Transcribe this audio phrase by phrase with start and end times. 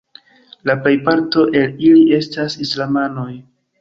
[0.69, 3.29] La plejparto el ili estas islamanoj.